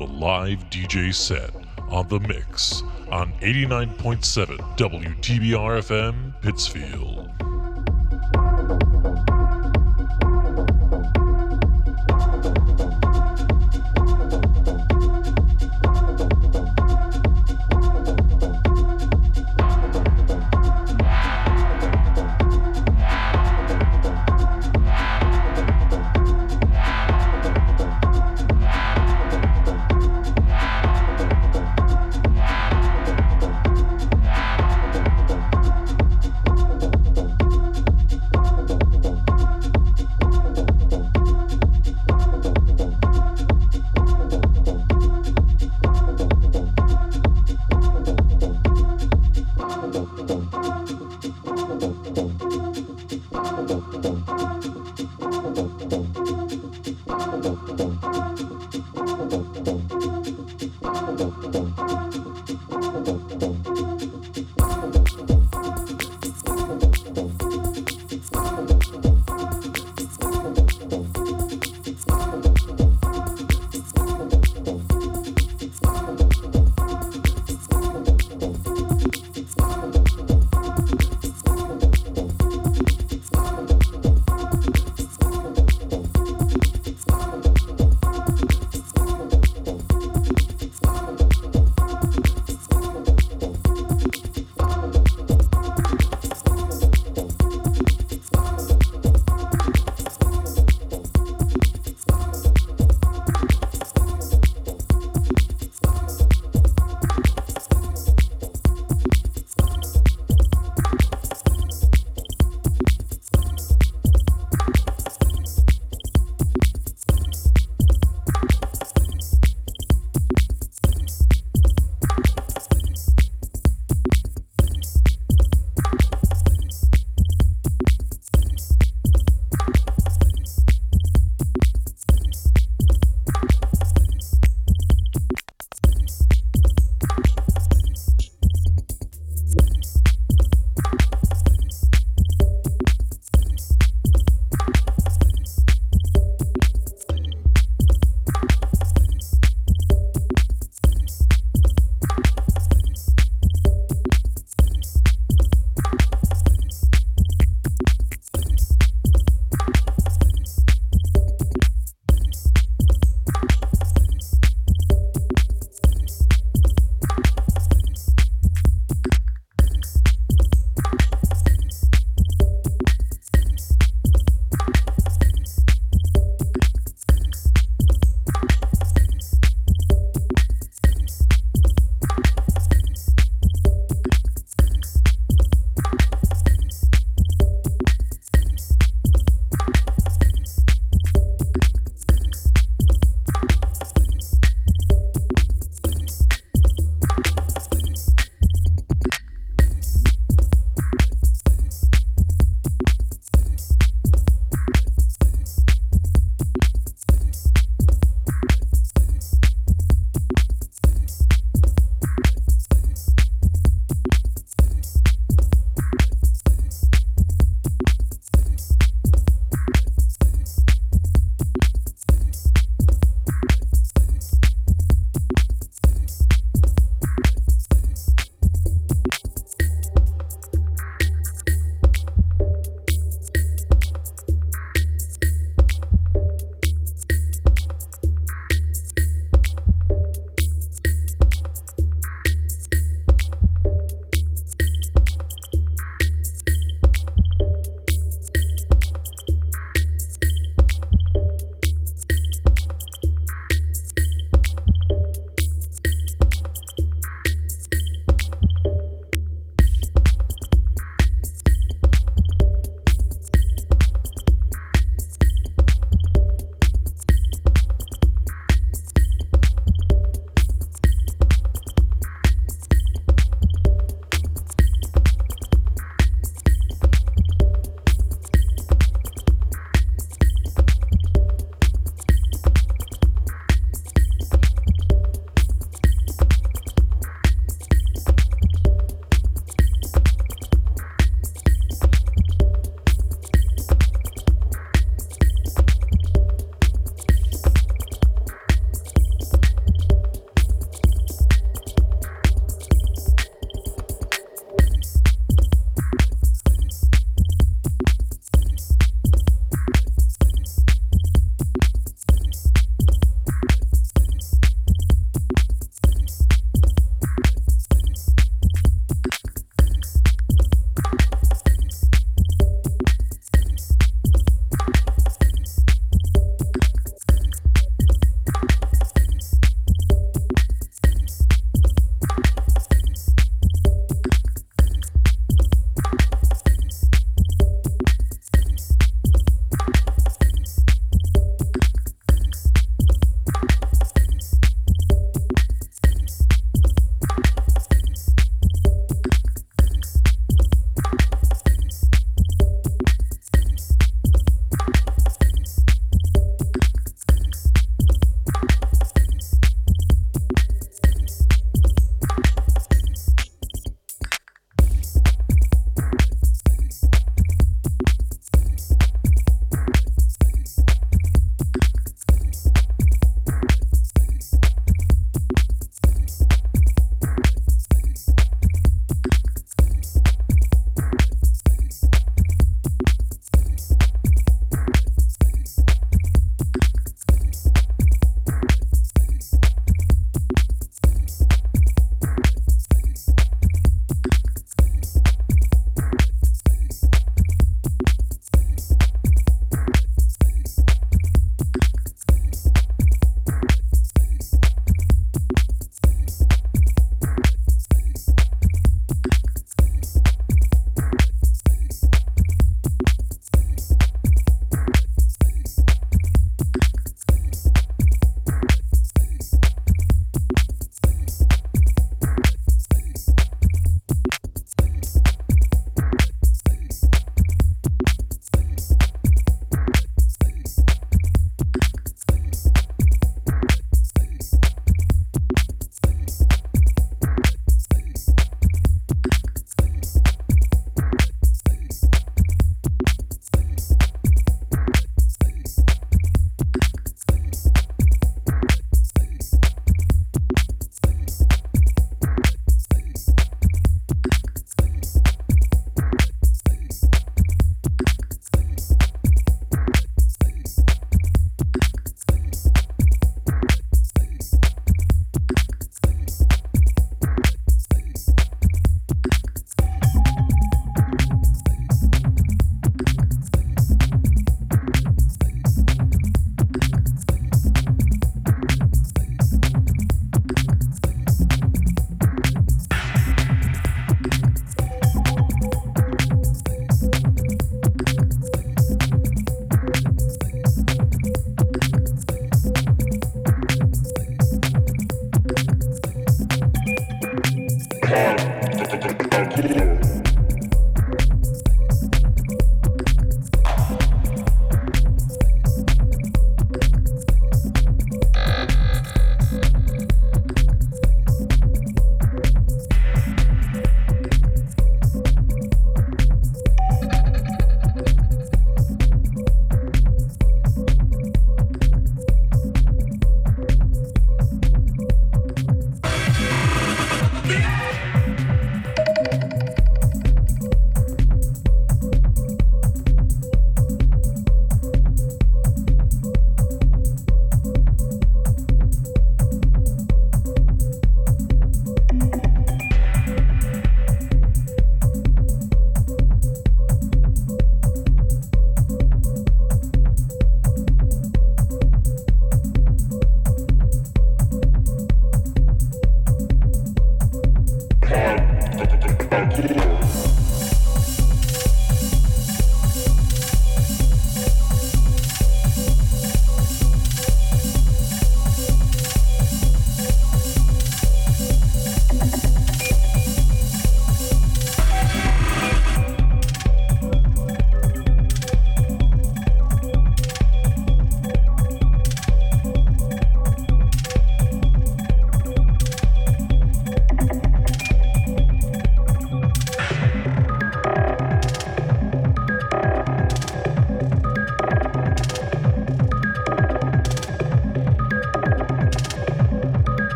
[0.00, 1.54] A live DJ set
[1.88, 7.41] on The Mix on 89.7 WTBR FM Pittsfield.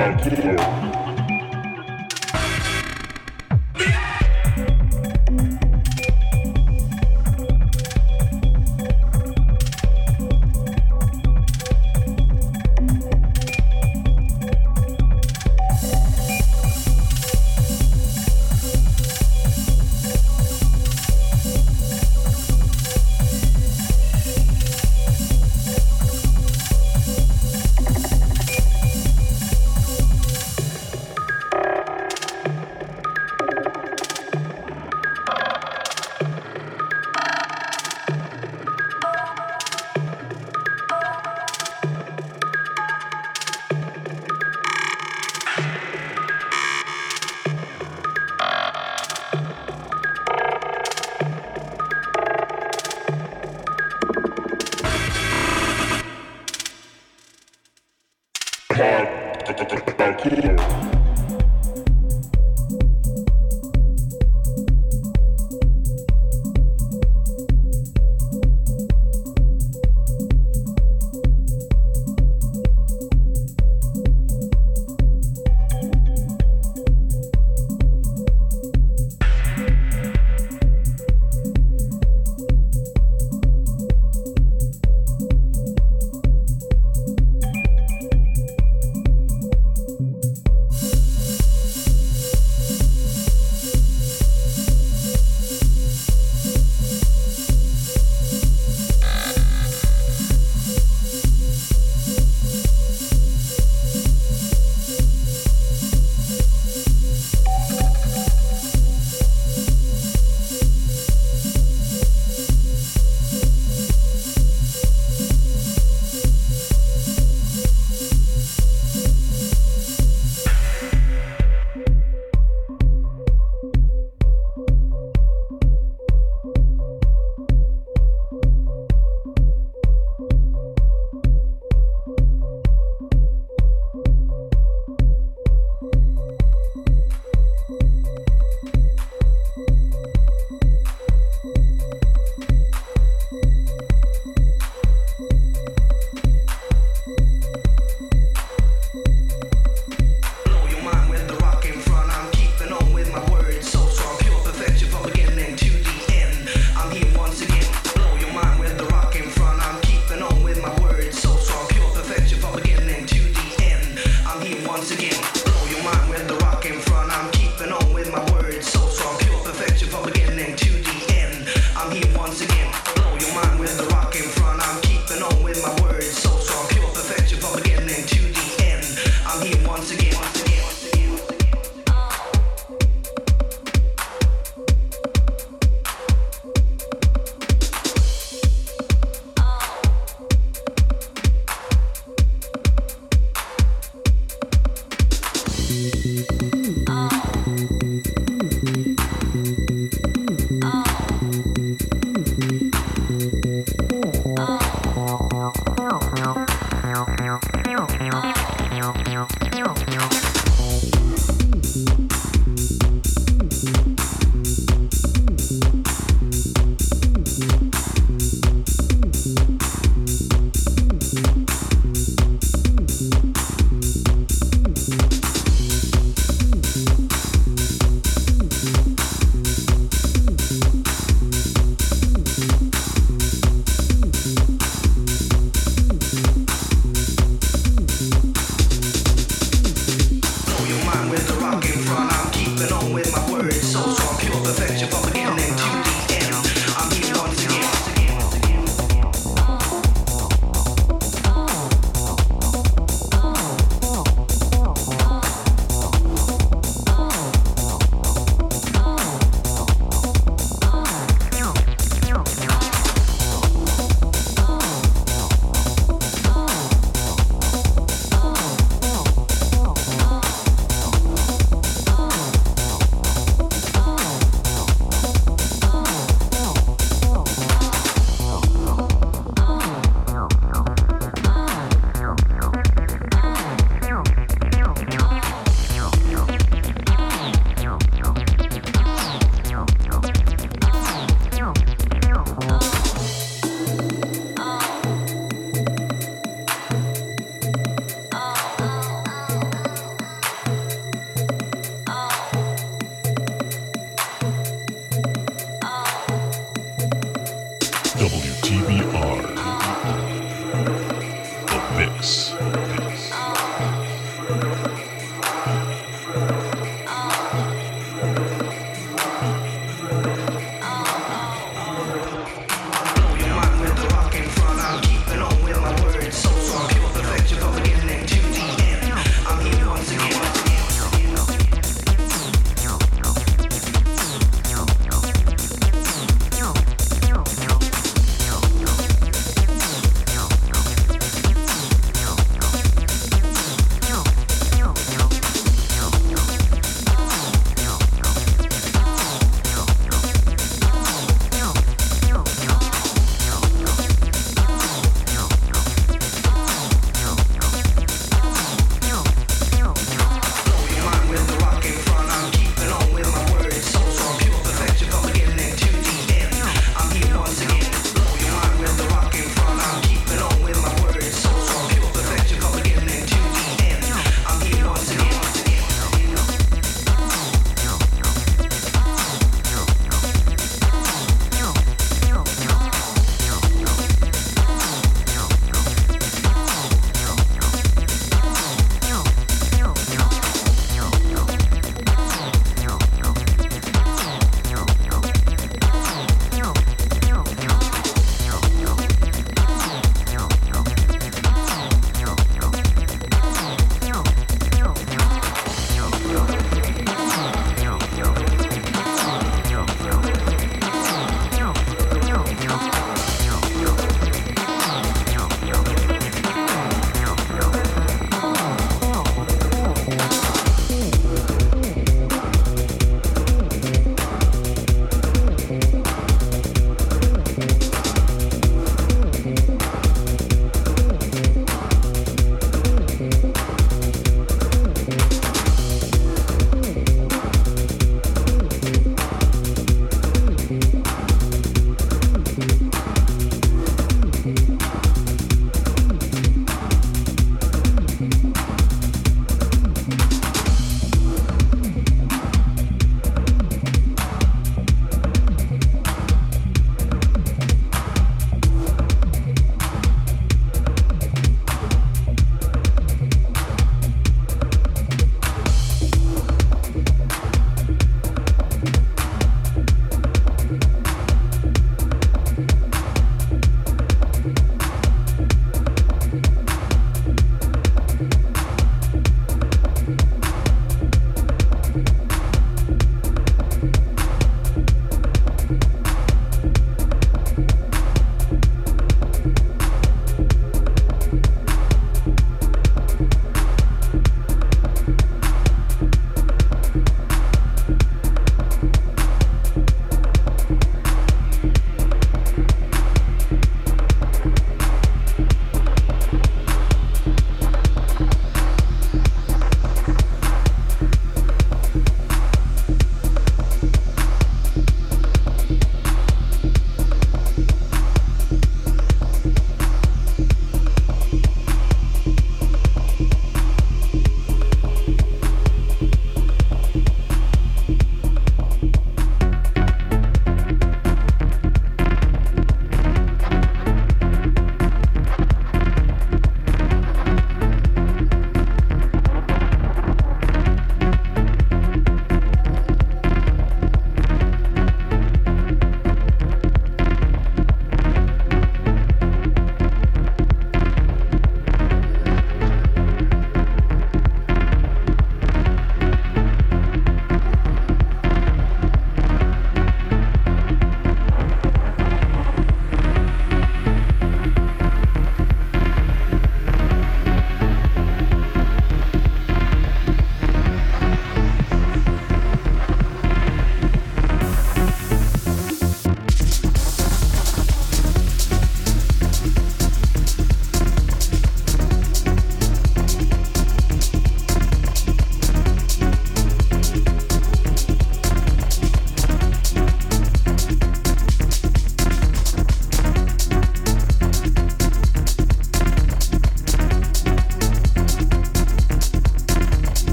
[0.00, 0.79] Erkekler.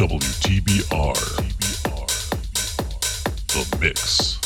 [0.00, 1.14] WTBR.
[3.48, 4.39] The Mix.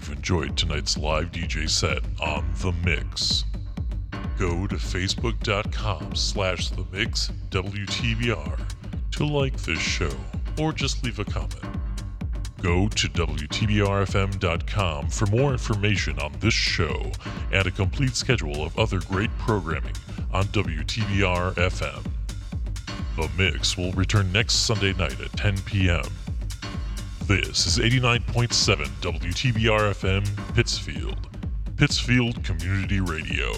[0.00, 3.44] You've enjoyed tonight's live DJ set on The Mix.
[4.38, 7.60] Go to facebook.com slash The Mix to
[9.26, 10.10] like this show
[10.58, 11.76] or just leave a comment.
[12.62, 17.12] Go to WTBRFM.com for more information on this show
[17.52, 19.96] and a complete schedule of other great programming
[20.32, 22.06] on WTBR FM.
[23.16, 26.04] The Mix will return next Sunday night at 10 p.m.
[27.30, 27.78] This is
[28.30, 31.28] 89.7 WTBR FM Pittsfield,
[31.76, 33.50] Pittsfield Community Radio.